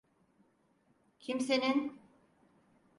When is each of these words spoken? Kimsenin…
Kimsenin… 1.19 1.99